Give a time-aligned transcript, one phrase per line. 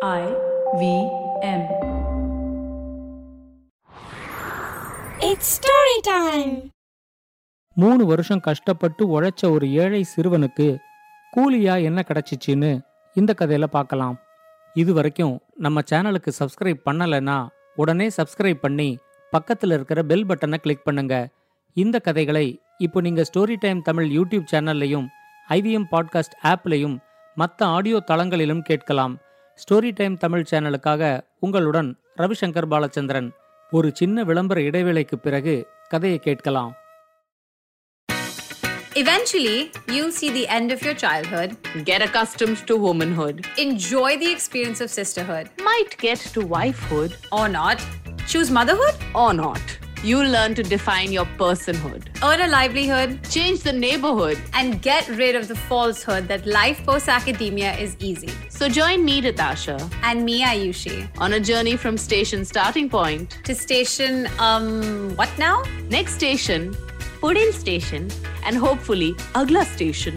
[0.00, 0.24] I
[0.80, 0.82] V
[1.42, 1.62] M.
[5.20, 6.52] It's story time.
[7.76, 10.66] மூணு வருஷம் கஷ்டப்பட்டு உழைச்ச ஒரு ஏழை சிறுவனுக்கு
[11.32, 12.70] கூலியா என்ன கிடைச்சிச்சின்னு
[13.16, 14.16] இந்த கதையில பார்க்கலாம்
[14.76, 17.38] இது வரைக்கும் நம்ம சேனலுக்கு சப்ஸ்கிரைப் பண்ணலைன்னா
[17.76, 18.90] உடனே சப்ஸ்கிரைப் பண்ணி
[19.32, 21.14] பக்கத்துல இருக்கிற பெல் பட்டனை கிளிக் பண்ணுங்க
[21.76, 22.46] இந்த கதைகளை
[22.78, 25.08] இப்போ நீங்க ஸ்டோரி டைம் தமிழ் யூடியூப் சேனல்லையும்
[25.48, 26.96] ஐவிஎம் பாட்காஸ்ட் ஆப்லையும்
[27.36, 29.16] மற்ற ஆடியோ தளங்களிலும் கேட்கலாம்
[29.57, 31.03] ஸ்டோரி டைம் தமிழ் சேனலுக்காக
[31.39, 33.29] உங்களுடன் ரவிசங்கர் பாலச்சந்திரன்
[33.71, 35.55] ஒரு சின்ன விளம்பர இடைவேளைக்கு பிறகு
[35.87, 36.71] கதையை கேட்கலாம்
[38.95, 41.49] Eventually, you'll see the end of your childhood,
[41.83, 43.35] Get accustomed to womanhood.
[43.57, 47.79] enjoy the experience of sisterhood, Might get to wifehood or not,
[48.27, 49.63] choose motherhood, or not.
[50.09, 52.01] You'll learn to define your personhood.
[52.29, 54.37] earn a livelihood, Change the neighborhood.
[54.59, 58.31] and get rid of the falsehood that life post academia is easy.
[58.57, 63.27] So join me, Natasha, And me, Ayushi, on a journey from station starting point.
[63.47, 64.67] to station, um,
[65.15, 65.55] what now?
[65.97, 66.61] Next station,
[67.21, 68.03] Pudin station,
[68.45, 70.15] and hopefully Agla station,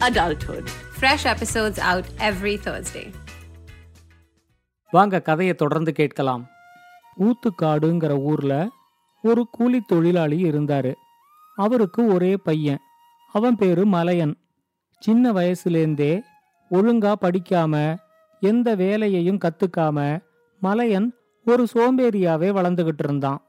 [0.00, 0.64] adulthood.
[1.00, 3.06] Fresh episodes out every Thursday.
[4.92, 6.42] வாங்க கதையை தொடர்ந்து கேட்கலாம்
[7.26, 8.54] ஊத்துக்காடுங்கிற ஊர்ல
[9.21, 10.93] ஒரு கூலி தொழிலாளி இருந்தாரு.
[11.55, 12.79] அவருக்கு ஒரே பையன்.
[13.31, 14.35] அவன் பேரு மலையன்.
[14.99, 16.21] சின்ன வயசுலேருந்தே
[16.71, 17.97] ஒழுங்கா படிக்காம
[18.39, 20.23] எந்த வேலையையும் கத்துக்காம
[20.61, 21.13] மலையன்
[21.45, 23.41] ஒரு சோம்பேறியாவே வளர்ந்துகிட்டு இருந்தான்.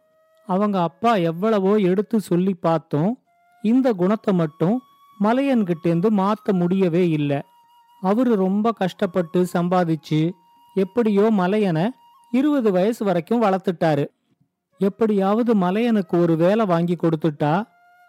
[0.46, 3.18] அவங்க அப்பா எவ்வளவோ எடுத்து சொல்லி பார்த்தோம்
[3.62, 4.82] இந்த குணத்தை மட்டும்
[5.20, 7.40] மலையன்கிட்டேந்து மாற்ற முடியவே இல்லை.
[8.00, 10.30] அவரு ரொம்ப கஷ்டப்பட்டு சம்பாதிச்சு
[10.74, 11.88] எப்படியோ மலையனை
[12.30, 14.06] இருபது வயசு வரைக்கும் வளர்த்துட்டாரு.
[14.80, 17.64] எப்படியாவது மலையனுக்கு ஒரு வேலை வாங்கி கொடுத்துட்டா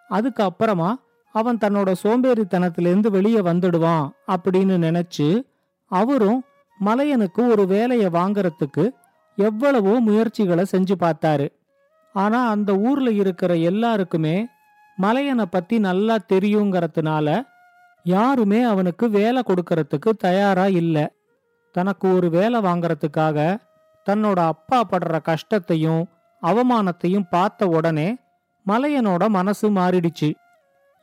[0.08, 0.90] அதுக்கு அப்புறமா
[1.34, 5.28] அவன் தன்னோட சோம்பேறித்தனத்திலேருந்து வெளியே வந்துடுவான் அப்படின்னு நினைச்சு
[5.90, 6.44] அவரும்
[6.84, 8.84] மலையனுக்கு ஒரு வேலையை வாங்கறதுக்கு
[9.36, 11.46] எவ்வளவோ முயற்சிகளை செஞ்சு பார்த்தாரு.
[12.14, 14.46] ஆனா அந்த ஊர்ல இருக்கிற எல்லாருக்குமே
[15.02, 17.28] மலையனை பத்தி நல்லா தெரியுங்கிறதுனால
[18.02, 21.12] யாருமே அவனுக்கு வேலை கொடுக்கறதுக்கு தயாரா இல்ல.
[21.72, 23.38] தனக்கு ஒரு வேலை வாங்கறதுக்காக
[24.06, 26.02] தன்னோட அப்பா படுற கஷ்டத்தையும்
[26.42, 28.16] அவமானத்தையும் பார்த்த உடனே
[28.66, 30.34] மலையனோட மனசு மாறிடுச்சு.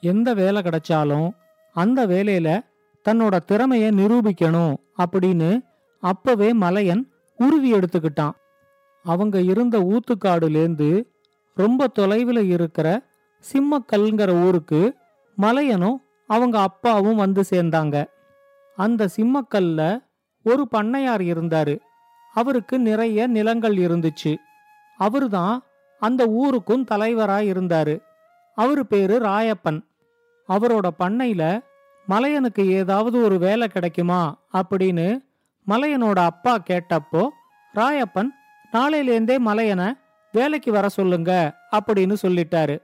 [0.01, 1.29] எந்த வேலை கிடைச்சாலும்
[1.73, 2.65] அந்த வேலையில
[3.09, 5.65] தன்னோட திறமைய நிரூபிக்கணும் அப்படின்னு
[6.01, 8.31] அப்பவே மலையன் உருவி எடுத்துக்கிட்டான்.
[9.03, 11.03] அவங்க இருந்த ஊத்துக்காடுலேருந்து
[11.55, 13.03] ரொம்ப தொலைவில் இருக்கிற
[13.53, 14.95] சிம்மக்கல்ங்கிற ஊருக்கு
[15.35, 18.05] மலையனும் அவங்க அப்பாவும் வந்து சேர்ந்தாங்க.
[18.75, 20.03] அந்த சிம்மக்கல்ல
[20.43, 21.79] ஒரு பண்ணையார் இருந்தாரு.
[22.33, 24.35] அவருக்கு நிறைய நிலங்கள் இருந்துச்சு.
[24.99, 25.57] அவருதான்
[25.99, 28.01] அந்த ஊருக்கும் தலைவரா இருந்தாரு.
[28.55, 29.81] அவரு பேரு ராயப்பன்.
[30.49, 31.63] அவரோட பண்ணையில
[32.09, 35.25] மலையனுக்கு ஏதாவது ஒரு வேலை கிடைக்குமா அப்படின்னு
[35.67, 37.27] மலையனோட அப்பா கேட்டப்போ
[37.75, 38.27] ராயப்பன்
[38.73, 39.93] நாளையிலேந்தே மலையனை
[40.31, 42.81] வேலைக்கு வர சொல்லுங்க அப்படின்னு சொல்லிட்டாரு.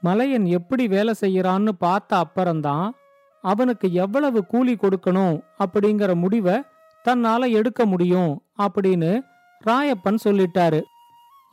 [0.00, 2.94] மலையன் எப்படி வேலை செய்யறான்னு பார்த்த அப்புறம்தான்
[3.42, 6.62] அவனுக்கு எவ்வளவு கூலி கொடுக்கணும் அப்படிங்கிற முடிவை
[7.04, 9.20] தன்னால எடுக்க முடியும் அப்படின்னு
[9.66, 10.82] ராயப்பன் சொல்லிட்டாரு.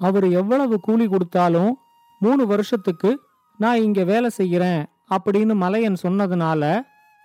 [0.04, 1.72] அவர் எவ்வளவு கூலி கொடுத்தாலும்
[2.20, 3.12] மூணு வருஷத்துக்கு
[3.58, 6.64] நான் இங்க வேலை செய்கிறேன் அப்படின்னு மலையன் சொன்னதுனால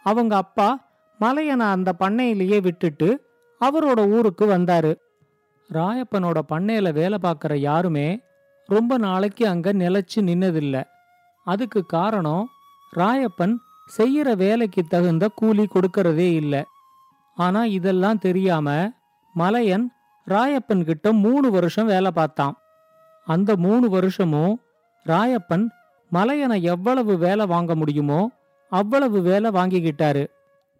[0.04, 0.68] அவங்க அப்பா
[1.20, 3.08] மலையனை அந்த பண்ணையிலேயே விட்டுட்டு
[3.60, 4.92] அவரோட ஊருக்கு வந்தாரு.
[5.72, 8.20] ராயப்பனோட பண்ணையில வேலை பார்க்குற யாருமே
[8.66, 10.76] ரொம்ப நாளைக்கு அங்க நிலைச்சு நின்னதில்ல.
[11.46, 12.44] அதுக்கு காரணம்
[12.96, 13.54] ராயப்பன்
[13.96, 16.54] செய்யற வேலைக்கு தகுந்த கூலி கொடுக்கறதே இல்ல.
[17.36, 18.68] ஆனா இதெல்லாம் தெரியாம
[19.34, 19.86] மலையன்
[20.26, 22.56] ராயப்பன் கிட்ட மூணு வருஷம் வேலை பார்த்தான்.
[23.28, 24.54] அந்த மூணு வருஷமும்
[25.06, 25.64] ராயப்பன்
[26.12, 28.20] மலையனை எவ்வளவு வேலை வாங்க முடியுமோ
[28.72, 30.24] அவ்வளவு வேலை வாங்கிக்கிட்டாரு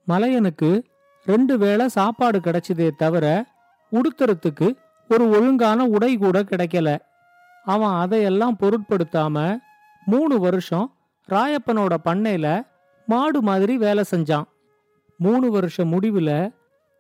[0.09, 0.71] மலையனுக்கு
[1.27, 3.27] ரெண்டு வேளை சாப்பாடு கிடைச்சதே தவிர
[3.93, 4.69] உடுத்துறதுக்கு
[5.09, 6.89] ஒரு ஒழுங்கான உடை கூட கிடைக்கல.
[7.65, 9.59] அவன் அதையெல்லாம் பொருட்படுத்தாம
[10.05, 10.87] மூணு வருஷம்
[11.29, 12.47] ராயப்பனோட பண்ணையில
[13.07, 14.47] மாடு மாதிரி வேலை செஞ்சான்.
[15.19, 16.53] மூணு வருஷம் முடிவில்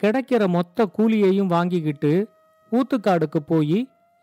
[0.03, 2.13] கிடைக்கிற மொத்த கூலியையும் வாங்கிக்கிட்டு
[2.73, 3.79] ஊத்துக்காடுக்கு போய்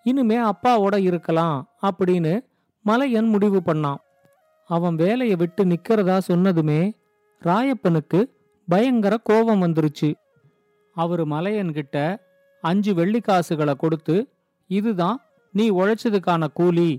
[0.06, 2.34] இனிமே அப்பாவோட இருக்கலாம் அப்படின்னு
[2.86, 4.02] மலையன் முடிவு பண்ணான்.
[4.70, 6.82] அவன் வேலையை விட்டு நிக்கிறதா சொன்னதுமே
[7.46, 8.20] ராயப்பனுக்கு
[8.68, 10.10] பயங்கர கோபம் வந்துருச்சு.
[10.96, 11.96] அவரு மலையன்கிட்ட
[12.62, 14.16] அஞ்சு வெள்ளிக்காசுகளை கொடுத்து
[14.70, 15.18] இதுதான்
[15.52, 16.92] நீ உழைச்சதுக்கான கூலி.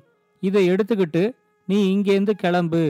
[0.42, 1.22] இதை எடுத்துக்கிட்டு
[1.66, 2.84] நீ இங்கேருந்து கிளம்பு.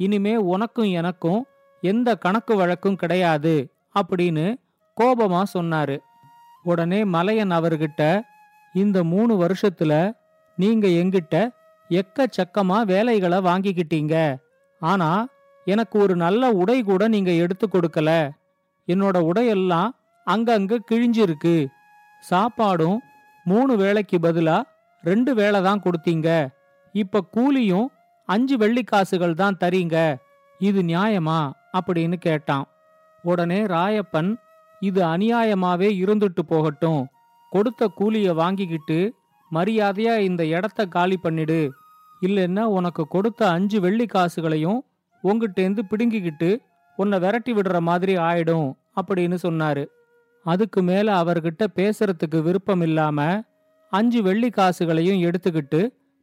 [0.00, 1.42] இனிமே உனக்கும் எனக்கும்
[1.80, 3.54] எந்த கணக்கு வழக்கும் கிடையாது
[4.00, 4.46] அப்படின்னு
[5.00, 5.96] கோபமா சொன்னாரு.
[6.62, 8.02] உடனே மலையன் அவர்கிட்ட
[8.76, 10.12] இந்த மூணு வருஷத்துல
[10.56, 11.48] நீங்க எங்கிட்ட
[11.88, 14.36] எக்கச்சக்கமா வேலைகளை வாங்கிக்கிட்டீங்க.
[14.80, 15.26] ஆனா
[15.64, 18.30] எனக்கு ஒரு நல்ல உடை கூட நீங்க எடுத்து கொடுக்கல.
[18.86, 19.88] என்னோட உடையெல்லாம்
[20.26, 21.66] அங்கங்க கிழிஞ்சிருக்கு.
[22.30, 22.96] சாப்பாடும்
[23.44, 24.62] மூணு வேளைக்கு பதிலா
[25.02, 26.48] ரெண்டு வேளை தான் கொடுத்தீங்க.
[26.92, 27.86] இப்ப கூலியும்
[28.26, 30.16] அஞ்சு வெள்ளிக்காசுகள் தான் தரீங்க.
[30.58, 31.50] இது நியாயமா?
[31.72, 32.66] அப்படின்னு கேட்டான்.
[33.22, 34.36] உடனே ராயப்பன்
[34.80, 37.08] இது அநியாயமாவே இருந்துட்டு போகட்டும்.
[37.50, 38.98] கொடுத்த கூலிய வாங்கிக்கிட்டு
[39.50, 41.60] மரியாதையா இந்த இடத்த காலி பண்ணிடு.
[42.22, 44.80] இல்லைன்னா உனக்கு கொடுத்த அஞ்சு வெள்ளி காசுகளையும்
[45.24, 46.50] உங்கிட்டேந்து பிடுங்கிக்கிட்டு
[46.98, 48.68] உன்னை விரட்டி விடுற மாதிரி ஆயிடும்
[49.00, 49.84] அப்படின்னு சொன்னாரு.
[50.44, 53.20] அதுக்கு மேல அவர்கிட்ட பேசுறதுக்கு விருப்பம் இல்லாம
[53.92, 55.80] அஞ்சு வெள்ளி காசுகளையும் எடுத்துக்கிட்டு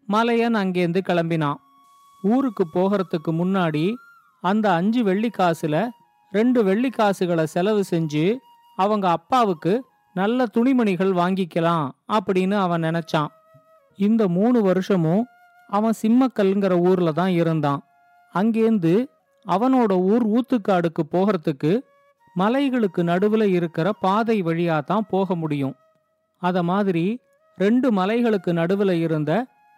[0.08, 1.60] மலையன் அங்கேருந்து கிளம்பினான்.
[2.24, 3.86] ஊருக்கு போகிறதுக்கு முன்னாடி
[4.44, 5.76] அந்த அஞ்சு வெள்ளி காசுல
[6.32, 8.26] ரெண்டு வெள்ளி காசுகளை செலவு செஞ்சு
[8.78, 9.74] அவங்க அப்பாவுக்கு
[10.14, 13.32] நல்ல துணிமணிகள் வாங்கிக்கலாம் அப்படின்னு அவன் நினைச்சான்.
[13.96, 15.28] இந்த மூணு வருஷமும்
[15.68, 17.82] அவன் சிம்மக்கல்ங்கிற ஊர்ல தான் இருந்தான்.
[18.34, 18.94] அங்கேருந்து
[19.46, 21.80] அவனோட ஊர் ஊத்துக்காடுக்கு போகிறதுக்கு
[22.40, 25.76] மலைகளுக்கு நடுவுல இருக்கிற பாதை வழியா தான் போக முடியும்.
[26.38, 27.20] அத மாதிரி
[27.58, 29.32] ரெண்டு மலைகளுக்கு நடுவுல இருந்த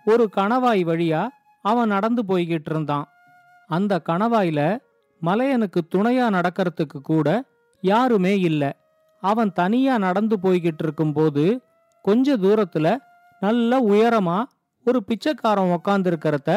[0.06, 1.28] ஒரு கணவாய் வழியா
[1.62, 3.08] அவன் நடந்து போய்கிட்டு இருந்தான்.
[3.68, 4.78] அந்த கணவாயில
[5.22, 7.44] மலையனுக்கு துணையா நடக்கிறதுக்கு கூட
[7.82, 8.72] யாருமே இல்லை.
[9.32, 11.44] அவன் தனியா நடந்து போய்கிட்டு இருக்கும்போது
[12.06, 12.88] கொஞ்ச தூரத்துல
[13.42, 14.38] நல்ல உயரமா
[14.86, 16.50] ஒரு பிச்சைக்காரன் உக்காந்துருக்கிறத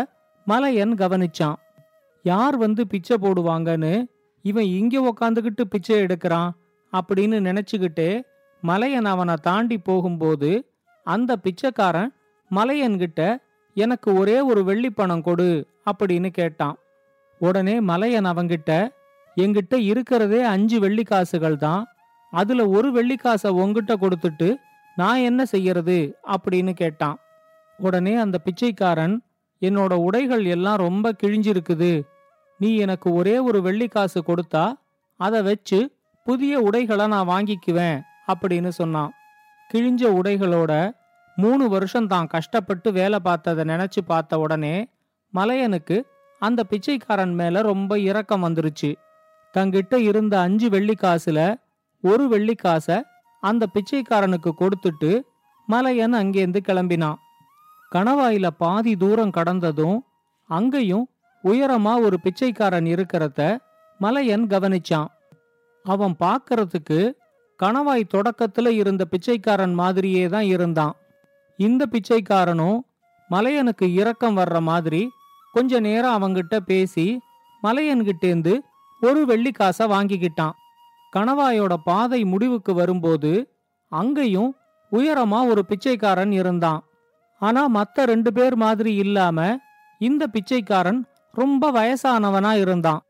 [0.46, 1.58] மலையன் கவனிச்சான்.
[2.24, 3.94] யார் வந்து பிச்சை போடுவாங்கன்னு?
[4.44, 6.50] இவன் இங்க உக்காந்துக்கிட்டு பிச்சை எடுக்கிறான்
[6.92, 8.10] அப்படின்னு நினைச்சுக்கிட்டே
[8.62, 10.50] மலையன் அவனை தாண்டி போகும்போது
[11.06, 12.12] அந்த பிச்சைக்காரன்
[12.50, 13.22] மலையன்கிட்ட
[13.76, 15.50] எனக்கு ஒரே ஒரு வெள்ளிப்பணம் கொடு
[15.90, 16.76] அப்படின்னு கேட்டான்.
[17.40, 18.72] உடனே மலையன் அவங்கிட்ட
[19.36, 21.82] என்கிட்ட இருக்கிறதே அஞ்சு வெள்ளிக்காசுகள் தான்.
[22.32, 24.48] அதுல ஒரு வெள்ளிக்காசை உங்ககிட்ட கொடுத்துட்டு
[24.96, 27.18] நான் என்ன செய்யறது அப்படின்னு கேட்டான்.
[27.78, 29.22] உடனே அந்த பிச்சைக்காரன்
[29.62, 31.92] என்னோட உடைகள் எல்லாம் ரொம்ப கிழிஞ்சிருக்குது.
[32.60, 34.64] நீ எனக்கு ஒரே ஒரு வெள்ளிக்காசு கொடுத்தா
[35.20, 35.78] அதை வச்சு
[36.26, 37.98] புதிய உடைகளை நான் வாங்கிக்குவேன்
[38.32, 39.12] அப்படின்னு சொன்னான்.
[39.70, 40.72] கிழிஞ்ச உடைகளோட
[41.36, 44.76] மூணு வருஷம் தான் கஷ்டப்பட்டு வேலை பார்த்ததை நினைச்சு பார்த்த உடனே
[45.34, 45.96] மலையனுக்கு
[46.38, 48.90] அந்த பிச்சைக்காரன் மேல ரொம்ப இரக்கம் வந்துருச்சு.
[49.54, 51.40] தங்கிட்ட இருந்த அஞ்சு வெள்ளிக்காசுல
[52.04, 53.02] ஒரு வெள்ளிக்காசை
[53.42, 55.10] அந்த பிச்சைக்காரனுக்கு கொடுத்துட்டு
[55.66, 57.18] மலையன் அங்கேருந்து கிளம்பினான்.
[57.92, 59.98] கணவாயில பாதி தூரம் கடந்ததும்
[60.50, 61.06] அங்கேயும்
[61.44, 63.40] உயரமா ஒரு பிச்சைக்காரன் இருக்கிறத
[64.00, 65.08] மலையன் கவனிச்சான்.
[65.84, 66.98] அவன் பார்க்கறதுக்கு
[67.60, 70.94] கணவாய் தொடக்கத்துல இருந்த பிச்சைக்காரன் மாதிரியே தான் இருந்தான்.
[71.58, 72.78] இந்த பிச்சைக்காரனும்
[73.30, 75.02] மலையனுக்கு இரக்கம் வர்ற மாதிரி
[75.52, 77.06] கொஞ்ச நேரம் அவங்கிட்ட பேசி
[77.62, 78.52] மலையன்கிட்டேந்து
[79.00, 80.54] ஒரு வெள்ளிக்காசை வாங்கிக்கிட்டான்.
[81.18, 83.56] கணவாயோட பாதை முடிவுக்கு வரும்போது
[83.88, 84.56] அங்கேயும்
[84.92, 86.84] உயரமா ஒரு பிச்சைக்காரன் இருந்தான்.
[87.38, 89.58] ஆனா மத்த ரெண்டு பேர் மாதிரி இல்லாம
[89.98, 93.00] இந்த பிச்சைக்காரன் ரொம்ப வயசானவனா இருந்தான்.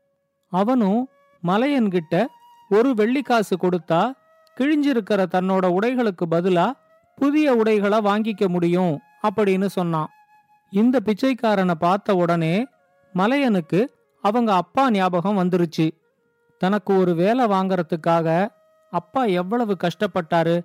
[0.47, 1.09] அவனும்
[1.47, 2.25] மலையன்கிட்ட
[2.69, 4.11] ஒரு வெள்ளிக்காசு கொடுத்தா
[4.57, 6.71] கிழிஞ்சிருக்கிற தன்னோட உடைகளுக்கு பதிலா
[7.15, 10.09] புதிய உடைகளை வாங்கிக்க முடியும் அப்படின்னு சொன்னான்.
[10.71, 12.65] இந்த பிச்சைக்காரனை பார்த்த உடனே
[13.15, 13.87] மலையனுக்கு
[14.21, 15.98] அவங்க அப்பா ஞாபகம் வந்துருச்சு.
[16.61, 18.27] தனக்கு ஒரு வேலை வாங்கறதுக்காக
[18.93, 20.55] அப்பா எவ்வளவு கஷ்டப்பட்டாரு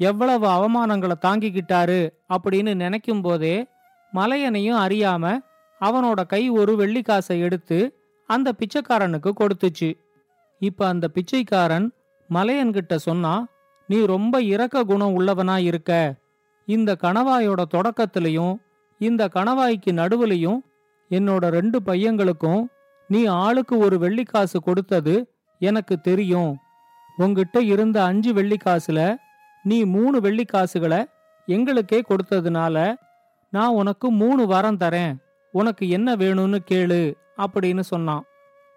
[0.00, 3.56] எவ்வளவு அவமானங்களை தாங்கிக்கிட்டாரு அப்படின்னு நினைக்கும் போதே
[4.12, 5.24] மலையனையும் அறியாம
[5.80, 7.78] அவனோட கை ஒரு வெள்ளிக்காசை எடுத்து
[8.28, 9.90] அந்த பிச்சைக்காரனுக்கு கொடுத்துச்சு.
[10.62, 11.86] இப்ப அந்த பிச்சைக்காரன்
[12.30, 13.34] மலையன்கிட்ட சொன்னா
[13.88, 15.90] நீ ரொம்ப இரக்க குணம் உள்ளவனா இருக்க.
[16.68, 18.54] இந்த கணவாயோட தொடக்கத்திலையும்
[19.00, 20.60] இந்த கணவாய்க்கு நடுவுலையும்
[21.10, 22.62] என்னோட ரெண்டு பையங்களுக்கும்
[23.10, 25.14] நீ ஆளுக்கு ஒரு வெள்ளிக்காசு கொடுத்தது
[25.58, 26.58] எனக்கு தெரியும்.
[27.16, 29.16] உங்ககிட்ட இருந்த அஞ்சு வெள்ளிக்காசுல
[29.62, 31.04] நீ மூணு வெள்ளிக்காசுகளை
[31.46, 32.94] எங்களுக்கே கொடுத்ததுனால
[33.50, 35.16] நான் உனக்கு மூணு வரம் தரேன்.
[35.52, 38.24] உனக்கு என்ன வேணும்னு கேளு அப்படின்னு சொன்னான்.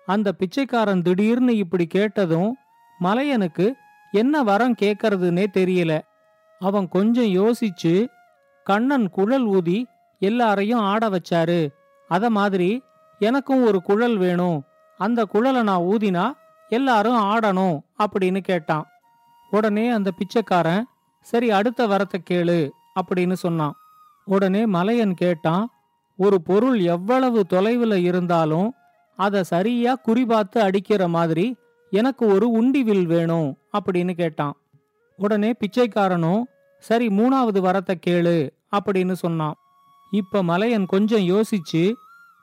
[0.06, 2.58] அந்த பிச்சைக்காரன் திடீர்னு இப்படி கேட்டதும்
[3.02, 3.72] மலையனுக்கு
[4.12, 6.02] என்ன வரம் கேட்கறதுன்னே தெரியல.
[6.60, 8.08] அவன் கொஞ்சம் யோசிச்சு
[8.64, 9.88] கண்ணன் குழல் ஊதி
[10.20, 11.68] எல்லாரையும் ஆட வச்சாரு.
[12.08, 12.84] அத மாதிரி
[13.20, 14.64] எனக்கும் ஒரு குழல் வேணும்.
[14.98, 16.32] அந்த குழலை நான் ஊதினா
[16.70, 18.86] எல்லாரும் ஆடணும் அப்படின்னு கேட்டான்.
[19.52, 20.88] உடனே அந்த பிச்சைக்காரன்
[21.20, 22.70] சரி அடுத்த வரத்தை கேளு
[23.00, 23.76] அப்படின்னு சொன்னான்.
[24.26, 25.70] உடனே மலையன் கேட்டான்
[26.16, 28.76] ஒரு பொருள் எவ்வளவு தொலைவில் இருந்தாலும்
[29.16, 31.58] அதை சரியா குறிபார்த்து அடிக்கிற மாதிரி
[31.92, 34.56] எனக்கு ஒரு உண்டிவில் வேணும் அப்படின்னு கேட்டான்.
[35.20, 36.42] உடனே பிச்சைக்காரனும்
[36.84, 39.56] சரி மூணாவது வரத்தை கேளு அப்படின்னு சொன்னான்.
[40.12, 41.94] இப்ப மலையன் கொஞ்சம் யோசிச்சு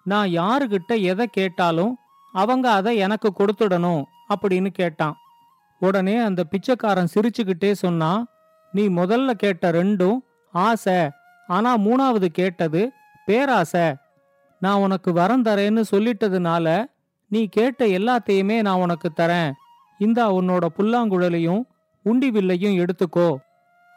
[0.04, 1.98] நான் யாருகிட்ட எதை கேட்டாலும்
[2.32, 5.16] அவங்க அதை எனக்கு கொடுத்துடணும் அப்படின்னு கேட்டான்.
[5.78, 8.26] உடனே அந்த பிச்சைக்காரன் சிரிச்சுக்கிட்டே சொன்னான்
[8.72, 10.18] நீ முதல்ல கேட்ட ரெண்டும்
[10.52, 11.10] ஆசை
[11.46, 12.92] ஆனா மூணாவது கேட்டது
[13.26, 13.94] பேராசை.
[14.60, 16.84] நான் உனக்கு வரம் தரேன்னு சொல்லிட்டதுனால
[17.28, 19.52] நீ கேட்ட எல்லாத்தையுமே நான் உனக்கு தரேன்.
[19.98, 21.62] இந்தா உன்னோட புல்லாங்குழலையும்
[22.02, 23.36] உண்டி வில்லையும் எடுத்துக்கோ.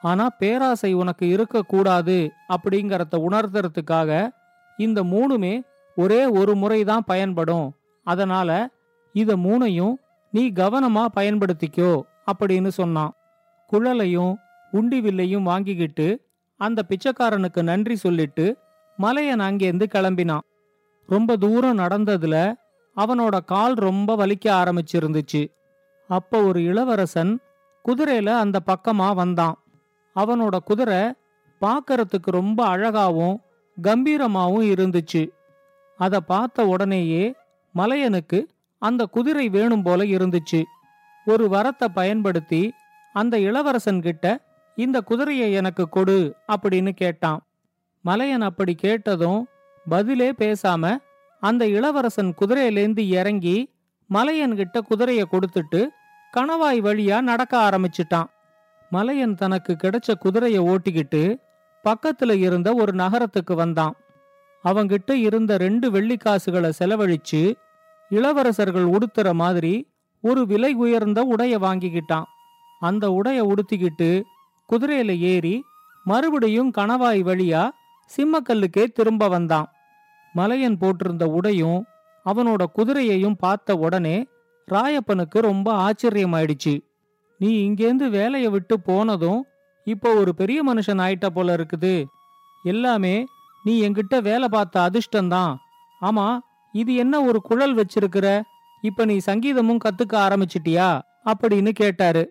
[0.01, 2.17] ஆனா பேராசை உனக்கு இருக்கக்கூடாது
[2.49, 4.29] அப்படிங்கறத உணர்த்துறதுக்காக
[4.77, 5.61] இந்த மூணுமே
[5.95, 7.67] ஒரே ஒரு முறை தான் பயன்படும்.
[8.03, 8.69] அதனால
[9.13, 9.95] இத மூணையும்
[10.31, 13.13] நீ கவனமா பயன்படுத்திக்கோ அப்படின்னு சொன்னான்.
[13.71, 14.33] குழலையும்
[14.71, 16.07] உண்டி வில்லையும் வாங்கிக்கிட்டு
[16.57, 18.57] அந்த பிச்சைக்காரனுக்கு நன்றி சொல்லிட்டு
[18.97, 20.45] மலையன் அங்கேருந்து கிளம்பினான்.
[21.07, 22.53] ரொம்ப தூரம் நடந்ததுல
[22.95, 25.51] அவனோட கால் ரொம்ப வலிக்க ஆரம்பிச்சிருந்துச்சு.
[26.07, 27.39] அப்போ ஒரு இளவரசன்
[27.85, 29.63] குதிரையில அந்த பக்கமா வந்தான்.
[30.15, 31.01] அவனோட குதிரை
[31.61, 33.35] பார்க்கறதுக்கு ரொம்ப அழகாவும்
[33.81, 35.29] கம்பீரமாவும் இருந்துச்சு.
[35.97, 37.33] அதை பார்த்த உடனேயே
[37.75, 38.39] மலையனுக்கு
[38.79, 40.63] அந்த குதிரை வேணும் போல இருந்துச்சு.
[41.25, 42.73] ஒரு வரத்தை பயன்படுத்தி
[43.13, 44.25] அந்த இளவரசன் கிட்ட
[44.75, 47.41] இந்த குதிரையை எனக்கு கொடு அப்படின்னு கேட்டான்.
[48.01, 49.47] மலையன் அப்படி கேட்டதும்
[49.89, 50.97] பதிலே பேசாம
[51.39, 53.73] அந்த இளவரசன் குதிரையிலேந்து இறங்கி
[54.13, 55.87] மலையன்கிட்ட குதிரையை குதிரைய கொடுத்துட்டு
[56.33, 58.25] கணவாய் வழியா நடக்க ஆரம்பிச்சிட்டான்.
[58.89, 61.23] மலையன் தனக்கு கிடைச்ச குதிரைய ஓட்டிக்கிட்டு
[61.83, 63.95] பக்கத்துல இருந்த ஒரு நகரத்துக்கு வந்தான்.
[64.63, 67.41] அவங்கிட்ட இருந்த ரெண்டு வெள்ளிக்காசுகளை செலவழிச்சு
[68.09, 69.89] இளவரசர்கள் உடுத்துற மாதிரி
[70.21, 72.27] ஒரு விலை உயர்ந்த உடைய வாங்கிக்கிட்டான்.
[72.79, 74.23] அந்த உடைய உடுத்திக்கிட்டு
[74.69, 75.63] குதிரையில ஏறி
[76.03, 77.69] மறுபடியும் கணவாய் வழியா
[78.11, 79.67] சிம்மக்கல்லுக்கே திரும்ப வந்தான்.
[80.33, 81.85] மலையன் போட்டிருந்த உடையும்
[82.25, 84.27] அவனோட குதிரையையும் பார்த்த உடனே
[84.67, 86.81] ராயப்பனுக்கு ரொம்ப ஆச்சரியமாயிடுச்சு.
[87.37, 89.41] நீ இங்கேந்து வேலையை விட்டு போனதும்
[89.83, 92.05] இப்போ ஒரு பெரிய மனுஷன் ஆயிட்ட போல இருக்குது.
[92.63, 93.25] எல்லாமே
[93.63, 95.55] நீ என்கிட்ட வேலை பார்த்த அதிர்ஷ்டந்தான்
[96.01, 96.39] ஆமா
[96.77, 98.41] இது என்ன ஒரு குழல் வச்சிருக்கிற?
[98.81, 101.01] இப்ப நீ சங்கீதமும் கத்துக்க ஆரம்பிச்சிட்டியா?
[101.25, 102.23] அப்படின்னு கேட்டாரு.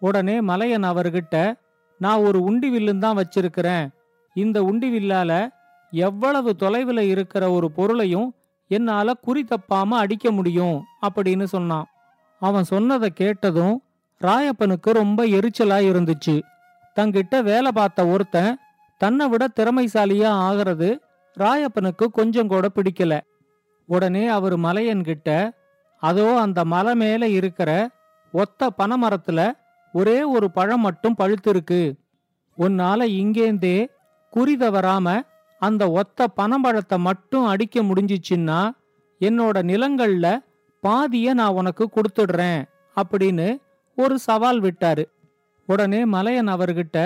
[0.00, 1.58] உடனே மலையன் அவர்கிட்ட
[1.98, 3.88] நான் ஒரு உண்டி வில்லுன்னு தான் வச்சிருக்கிறேன்.
[4.34, 5.48] இந்த உண்டி வில்லால
[5.90, 8.34] எவ்வளவு தொலைவில் இருக்கிற ஒரு பொருளையும்
[8.68, 11.86] என்னால குறி தப்பாம அடிக்க முடியும் அப்படின்னு சொன்னான்.
[12.40, 13.82] அவன் சொன்னதை கேட்டதும்
[14.20, 16.42] ராயப்பனுக்கு ரொம்ப எரிச்சலா இருந்துச்சு.
[16.96, 18.58] தங்கிட்ட வேலை பார்த்த ஒருத்தன்
[18.98, 21.00] தன்னை விட திறமைசாலியா ஆகிறது
[21.38, 23.20] ராயப்பனுக்கு கொஞ்சம் கூட பிடிக்கல.
[23.92, 25.28] உடனே அவர் மலையன்கிட்ட
[26.02, 27.70] அதோ அந்த மலை மேல இருக்கிற
[28.34, 29.40] ஒத்த பனைமரத்துல
[29.94, 31.80] ஒரே ஒரு பழம் மட்டும் பழுத்திருக்கு.
[32.58, 33.78] உன்னால இங்கேந்தே
[34.32, 35.06] குறி தவறாம
[35.62, 38.60] அந்த ஒத்த பனம்பழத்தை மட்டும் அடிக்க முடிஞ்சிச்சின்னா
[39.20, 40.26] என்னோட நிலங்கள்ல
[40.82, 42.60] பாதிய நான் உனக்கு கொடுத்துடுறேன்
[42.96, 43.48] அப்படின்னு
[43.98, 45.04] ஒரு சவால் விட்டாரு.
[45.68, 46.98] உடனே மலையன் அவர்கிட்ட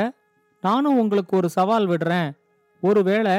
[0.65, 2.29] நானும் உங்களுக்கு ஒரு சவால் விடுறேன்.
[2.83, 3.37] ஒருவேளை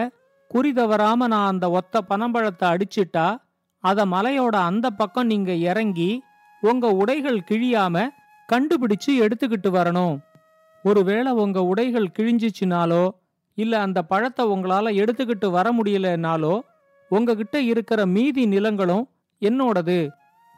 [0.55, 3.38] குறி தவறாம நான் அந்த ஒத்த பனம்பழத்தை அடிச்சிட்டா
[3.79, 6.24] அத மலையோட அந்த பக்கம் நீங்க இறங்கி
[6.62, 8.07] உங்க உடைகள் கிழியாம
[8.53, 10.19] கண்டுபிடிச்சு எடுத்துக்கிட்டு வரணும்.
[10.83, 13.09] ஒருவேளை உங்க உடைகள் கிழிஞ்சிச்சுனாலோ
[13.53, 16.59] இல்ல அந்த பழத்தை உங்களால எடுத்துக்கிட்டு வர முடியலனாலோ
[17.09, 19.09] உங்ககிட்ட இருக்கிற மீதி நிலங்களும்
[19.41, 20.09] என்னோடது.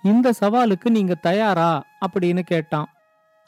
[0.04, 1.84] இந்த சவாலுக்கு நீங்க தயாரா?
[2.08, 2.88] அப்படின்னு கேட்டான்.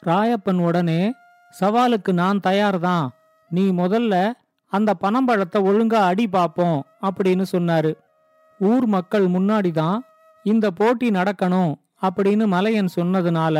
[0.06, 1.12] ராயப்பன் உடனே
[1.60, 3.10] சவாலுக்கு நான் தயார்தான்.
[3.48, 4.32] நீ முதல்ல
[4.72, 7.92] அந்த பனம்பழத்தை ஒழுங்கா அடி பாப்போம் அப்படின்னு சொன்னாரு.
[8.60, 9.98] ஊர் மக்கள் முன்னாடி தான்
[10.44, 11.72] இந்த போட்டி நடக்கணும்
[12.02, 13.56] அப்படின்னு மலையன் சொன்னதுனால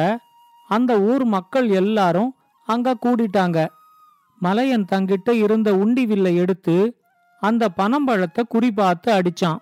[0.68, 2.30] அந்த ஊர் மக்கள் எல்லாரும்
[2.68, 3.58] அங்க கூடிட்டாங்க.
[4.40, 6.76] மலையன் தங்கிட்ட இருந்த உண்டி வில்லை எடுத்து
[7.42, 9.60] அந்த பனம்பழத்தை குறிபார்த்து அடிச்சான்.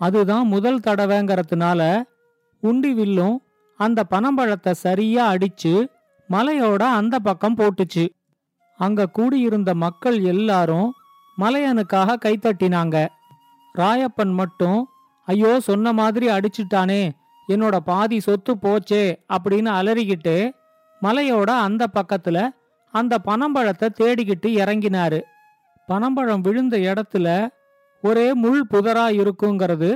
[0.00, 1.80] அதுதான் முதல் தடவைங்கிறதுனால
[2.62, 3.36] உண்டி வில்லும்
[3.80, 5.72] அந்த பனம்பழத்தை சரியா அடிச்சு
[6.30, 8.04] மலையோட அந்த பக்கம் போட்டுச்சு.
[8.78, 10.88] அங்க கூடியிருந்த மக்கள் எல்லாரும்
[11.38, 12.96] மலையனுக்காக கைத்தட்டினாங்க.
[13.74, 14.78] ராயப்பன் மட்டும்
[15.28, 17.02] ஐயோ சொன்ன மாதிரி அடிச்சிட்டானே
[17.48, 19.04] என்னோட பாதி சொத்து போச்சே
[19.34, 20.36] அப்படின்னு அலறிக்கிட்டு
[21.02, 22.38] மலையோட அந்த பக்கத்துல
[22.94, 25.20] அந்த பனம்பழத்தை தேடிக்கிட்டு இறங்கினாரு.
[25.88, 27.28] பனம்பழம் விழுந்த இடத்துல
[28.04, 29.90] ஒரே முள் புதரா இருக்குங்கிறது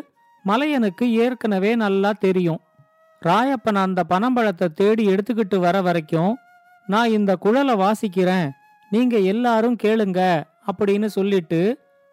[0.45, 2.61] மலையனுக்கு ஏற்கனவே நல்லா தெரியும்.
[3.23, 6.33] ராயப்பன் அந்த பனம்பழத்தை தேடி எடுத்துக்கிட்டு வர வரைக்கும்
[6.89, 8.49] நான் இந்த குழலை வாசிக்கிறேன்
[8.93, 10.21] நீங்க எல்லாரும் கேளுங்க
[10.67, 11.61] அப்படின்னு சொல்லிட்டு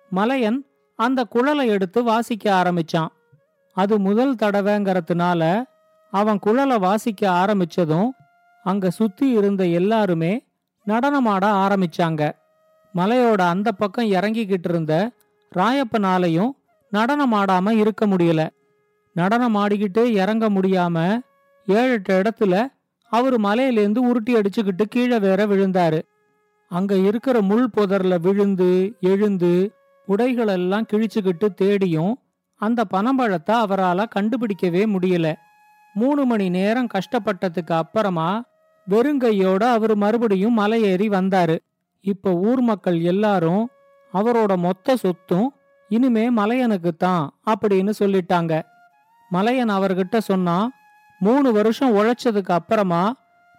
[0.09, 0.59] மலையன்
[0.95, 3.11] அந்த குழலை எடுத்து வாசிக்க ஆரம்பிச்சான்.
[3.73, 5.63] அது முதல் தடவைங்கிறதுனால
[6.11, 8.09] அவன் குழலை வாசிக்க ஆரம்பிச்சதும்
[8.63, 10.31] அங்க சுத்தி இருந்த எல்லாருமே
[10.87, 12.31] நடனமாட ஆரம்பிச்சாங்க.
[12.95, 15.11] மலையோட அந்த பக்கம் இறங்கிக்கிட்டு இருந்த
[15.55, 16.51] ராயப்பனாலையும்
[16.93, 18.49] நடனமாடாம இருக்க முடியல.
[19.15, 21.19] நடனமாடிக்கிட்டே இறங்க முடியாம
[21.65, 22.67] ஏழு எட்டு இடத்துல
[23.09, 26.01] அவர் மலையிலேருந்து உருட்டி அடிச்சுக்கிட்டு கீழே வேற விழுந்தாரு.
[26.71, 29.73] அங்க இருக்கிற முள் புதர்ல விழுந்து எழுந்து
[30.07, 32.13] உடைகளெல்லாம் கிழிச்சுக்கிட்டு தேடியும்
[32.61, 35.33] அந்த பனம்பழத்தை அவரால கண்டுபிடிக்கவே முடியல.
[35.93, 38.43] மூணு மணி நேரம் கஷ்டப்பட்டதுக்கு அப்புறமா
[38.87, 41.57] வெறுங்கையோட அவர் மறுபடியும் மலையேறி வந்தாரு.
[42.01, 43.63] இப்ப ஊர் மக்கள் எல்லாரும்
[44.13, 45.47] அவரோட மொத்த சொத்தும்
[45.89, 48.61] இனிமே மலையனுக்கு தான் அப்படின்னு சொல்லிட்டாங்க.
[49.29, 50.57] மலையன் அவர்கிட்ட சொன்னா
[51.19, 53.03] மூணு வருஷம் உழைச்சதுக்கு அப்புறமா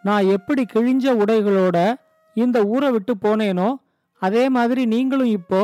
[0.02, 1.94] நான் எப்படி கிழிஞ்ச உடைகளோட
[2.34, 3.68] இந்த ஊரை விட்டு போனேனோ
[4.22, 5.60] அதே மாதிரி நீங்களும் இப்போ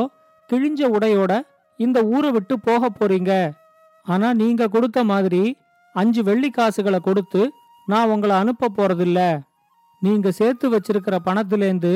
[0.49, 1.33] கிழிஞ்ச உடையோட
[1.79, 3.31] இந்த ஊரை விட்டு போக போறீங்க.
[4.05, 5.43] ஆனா நீங்க கொடுத்த மாதிரி
[5.95, 7.41] அஞ்சு வெள்ளி காசுகளை கொடுத்து
[7.85, 9.19] நான் உங்களை அனுப்ப போறதில்ல.
[10.01, 11.93] நீங்க சேர்த்து வச்சிருக்கிற பணத்திலேந்து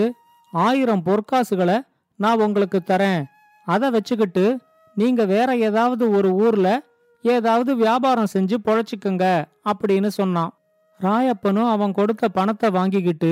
[0.54, 1.78] ஆயிரம் பொற்காசுகளை
[2.16, 3.22] நான் உங்களுக்கு தரேன்.
[3.68, 4.46] அதை வச்சுக்கிட்டு
[4.96, 6.70] நீங்க வேற ஏதாவது ஒரு ஊர்ல
[7.24, 9.26] ஏதாவது வியாபாரம் செஞ்சு பொழைச்சிக்குங்க
[9.72, 10.52] அப்படின்னு சொன்னான்.
[11.00, 13.32] ராயப்பனும் அவன் கொடுத்த பணத்தை வாங்கிக்கிட்டு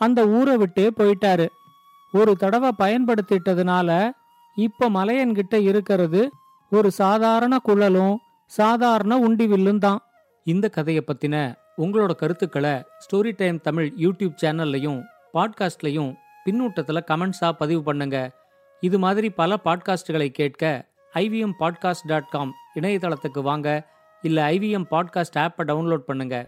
[0.00, 1.46] அந்த ஊரை விட்டே போயிட்டாரு.
[2.12, 4.10] ஒரு தடவை பயன்படுத்திட்டதுனால
[4.56, 6.20] இப்ப மலையன்கிட்ட இருக்கிறது
[6.70, 8.14] ஒரு சாதாரண குழலும்
[8.50, 10.00] சாதாரண உண்டிவில்லும் தான்.
[10.46, 11.36] இந்த கதையை பத்தின
[11.78, 15.00] உங்களோட கருத்துக்களை ஸ்டோரி டைம் தமிழ் யூடியூப் சேனல்லையும்
[15.34, 16.10] பாட்காஸ்ட்லையும்
[16.44, 18.18] பின்னூட்டத்தில் கமெண்ட்ஸாக பதிவு பண்ணுங்க.
[18.80, 20.72] இது மாதிரி பல பாட்காஸ்டுகளை கேட்க
[21.14, 23.68] ஐவிஎம் பாட்காஸ்ட் டாட் காம் இணையதளத்துக்கு வாங்க.
[24.22, 26.46] இல்லை ஐவிஎம் பாட்காஸ்ட் ஆப்பை டவுன்லோட் பண்ணுங்கள்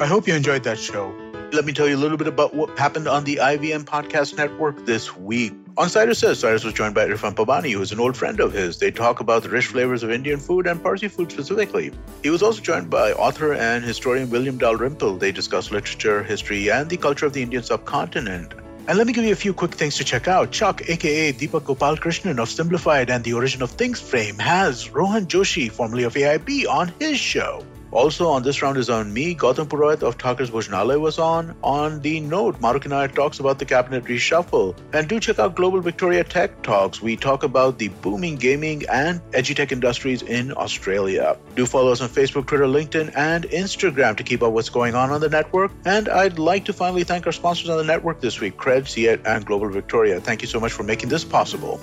[0.00, 1.14] I hope you enjoyed that show.
[1.52, 4.84] Let me tell you a little bit about what happened on the IVM Podcast Network
[4.86, 5.54] this week.
[5.76, 8.52] On Cyrus Says, Cyrus was joined by Irfan Pabani, who is an old friend of
[8.52, 8.80] his.
[8.80, 11.92] They talk about the rich flavors of Indian food and Parsi food specifically.
[12.24, 15.16] He was also joined by author and historian William Dalrymple.
[15.16, 18.52] They discuss literature, history, and the culture of the Indian subcontinent.
[18.88, 20.50] And let me give you a few quick things to check out.
[20.50, 25.26] Chuck, aka Deepak Gopal Krishnan of Simplified and the Origin of Things frame, has Rohan
[25.26, 27.64] Joshi, formerly of AIB, on his show.
[27.94, 29.34] Also on this round is on me.
[29.36, 31.54] Gautam Purohit of Thakur's Bhojnalaya was on.
[31.62, 34.76] On the note, Maruk and I talks about the cabinet reshuffle.
[34.92, 37.00] And do check out Global Victoria Tech Talks.
[37.00, 41.36] We talk about the booming gaming and edutech industries in Australia.
[41.54, 45.10] Do follow us on Facebook, Twitter, LinkedIn, and Instagram to keep up what's going on
[45.10, 45.70] on the network.
[45.84, 49.24] And I'd like to finally thank our sponsors on the network this week, Cred, Ciet,
[49.24, 50.20] and Global Victoria.
[50.20, 51.80] Thank you so much for making this possible.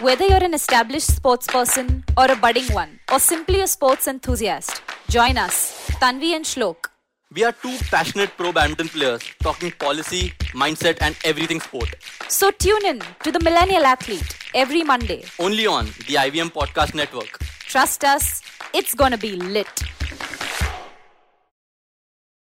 [0.00, 4.82] Whether you're an established sports person or a budding one, or simply a sports enthusiast,
[5.08, 6.88] join us, Tanvi and Shlok.
[7.34, 11.94] We are two passionate pro badminton players talking policy, mindset, and everything sport.
[12.28, 15.24] So tune in to the Millennial Athlete every Monday.
[15.38, 17.38] Only on the IVM Podcast Network.
[17.60, 18.42] Trust us,
[18.74, 19.82] it's gonna be lit.